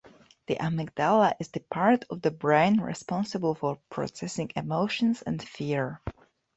The 0.47 0.55
amygdala 0.55 1.35
is 1.39 1.49
the 1.49 1.59
part 1.59 2.05
of 2.09 2.23
the 2.23 2.31
brain 2.31 2.79
responsible 2.81 3.53
for 3.53 3.77
processing 3.91 4.49
emotions 4.55 5.21
and 5.21 5.47
fear. 5.47 6.01